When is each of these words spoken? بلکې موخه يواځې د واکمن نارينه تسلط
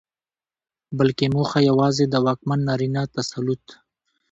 بلکې 0.97 1.27
موخه 1.35 1.59
يواځې 1.69 2.05
د 2.09 2.15
واکمن 2.25 2.59
نارينه 2.67 3.01
تسلط 3.15 3.63